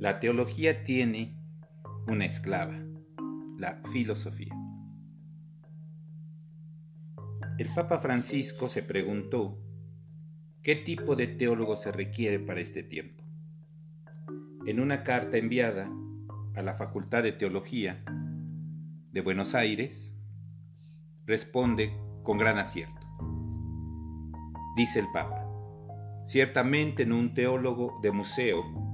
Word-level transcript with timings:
La 0.00 0.18
teología 0.18 0.82
tiene 0.82 1.36
una 2.08 2.24
esclava, 2.24 2.74
la 3.58 3.82
filosofía. 3.92 4.54
El 7.58 7.68
Papa 7.74 7.98
Francisco 7.98 8.68
se 8.68 8.82
preguntó 8.82 9.58
qué 10.62 10.74
tipo 10.74 11.16
de 11.16 11.26
teólogo 11.26 11.76
se 11.76 11.92
requiere 11.92 12.38
para 12.38 12.62
este 12.62 12.82
tiempo. 12.82 13.22
En 14.64 14.80
una 14.80 15.04
carta 15.04 15.36
enviada 15.36 15.90
a 16.54 16.62
la 16.62 16.72
Facultad 16.76 17.22
de 17.22 17.32
Teología 17.32 18.02
de 19.12 19.20
Buenos 19.20 19.54
Aires, 19.54 20.16
responde 21.26 21.92
con 22.22 22.38
gran 22.38 22.56
acierto. 22.56 23.06
Dice 24.78 25.00
el 25.00 25.08
Papa, 25.12 25.46
ciertamente 26.24 27.02
en 27.02 27.12
un 27.12 27.34
teólogo 27.34 28.00
de 28.02 28.12
museo 28.12 28.89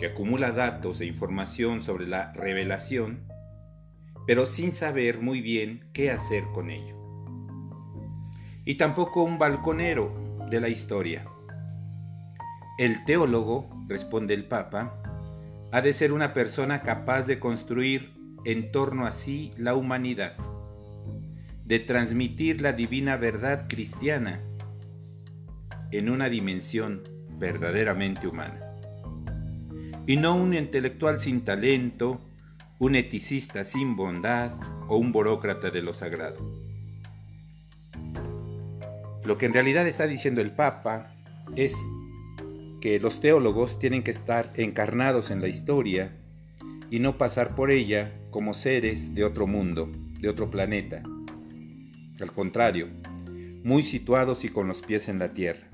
que 0.00 0.06
acumula 0.06 0.52
datos 0.52 1.02
e 1.02 1.04
información 1.04 1.82
sobre 1.82 2.06
la 2.06 2.32
revelación, 2.32 3.20
pero 4.26 4.46
sin 4.46 4.72
saber 4.72 5.20
muy 5.20 5.42
bien 5.42 5.90
qué 5.92 6.10
hacer 6.10 6.44
con 6.54 6.70
ello. 6.70 6.96
Y 8.64 8.76
tampoco 8.76 9.22
un 9.22 9.38
balconero 9.38 10.38
de 10.48 10.58
la 10.58 10.70
historia. 10.70 11.26
El 12.78 13.04
teólogo, 13.04 13.68
responde 13.88 14.32
el 14.32 14.48
Papa, 14.48 15.02
ha 15.70 15.82
de 15.82 15.92
ser 15.92 16.14
una 16.14 16.32
persona 16.32 16.80
capaz 16.80 17.26
de 17.26 17.38
construir 17.38 18.14
en 18.46 18.72
torno 18.72 19.06
a 19.06 19.12
sí 19.12 19.52
la 19.58 19.74
humanidad, 19.74 20.34
de 21.66 21.78
transmitir 21.78 22.62
la 22.62 22.72
divina 22.72 23.18
verdad 23.18 23.66
cristiana 23.68 24.40
en 25.90 26.08
una 26.08 26.30
dimensión 26.30 27.02
verdaderamente 27.38 28.26
humana 28.26 28.69
y 30.10 30.16
no 30.16 30.34
un 30.34 30.54
intelectual 30.54 31.20
sin 31.20 31.42
talento, 31.42 32.20
un 32.80 32.96
eticista 32.96 33.62
sin 33.62 33.94
bondad 33.94 34.50
o 34.88 34.96
un 34.96 35.12
burócrata 35.12 35.70
de 35.70 35.82
lo 35.82 35.94
sagrado. 35.94 36.44
Lo 39.24 39.38
que 39.38 39.46
en 39.46 39.52
realidad 39.52 39.86
está 39.86 40.08
diciendo 40.08 40.40
el 40.40 40.50
Papa 40.50 41.14
es 41.54 41.76
que 42.80 42.98
los 42.98 43.20
teólogos 43.20 43.78
tienen 43.78 44.02
que 44.02 44.10
estar 44.10 44.50
encarnados 44.56 45.30
en 45.30 45.40
la 45.40 45.46
historia 45.46 46.16
y 46.90 46.98
no 46.98 47.16
pasar 47.16 47.54
por 47.54 47.72
ella 47.72 48.12
como 48.32 48.52
seres 48.52 49.14
de 49.14 49.22
otro 49.22 49.46
mundo, 49.46 49.92
de 50.18 50.28
otro 50.28 50.50
planeta. 50.50 51.04
Al 52.20 52.32
contrario, 52.32 52.88
muy 53.62 53.84
situados 53.84 54.44
y 54.44 54.48
con 54.48 54.66
los 54.66 54.82
pies 54.82 55.08
en 55.08 55.20
la 55.20 55.34
tierra. 55.34 55.68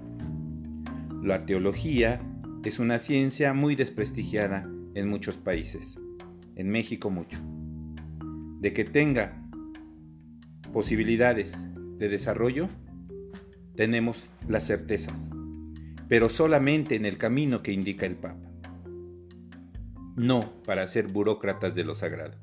La 1.22 1.46
teología 1.46 2.20
es 2.64 2.78
una 2.78 2.98
ciencia 2.98 3.52
muy 3.52 3.76
desprestigiada 3.76 4.68
en 4.94 5.08
muchos 5.08 5.36
países, 5.36 5.98
en 6.56 6.68
México 6.68 7.10
mucho. 7.10 7.38
De 8.60 8.72
que 8.72 8.84
tenga 8.84 9.42
posibilidades 10.72 11.64
de 11.98 12.08
desarrollo, 12.08 12.68
tenemos 13.76 14.26
las 14.48 14.66
certezas, 14.66 15.30
pero 16.08 16.28
solamente 16.28 16.96
en 16.96 17.06
el 17.06 17.18
camino 17.18 17.62
que 17.62 17.72
indica 17.72 18.06
el 18.06 18.16
Papa, 18.16 18.50
no 20.16 20.40
para 20.64 20.86
ser 20.88 21.08
burócratas 21.08 21.74
de 21.74 21.84
lo 21.84 21.94
sagrado. 21.94 22.36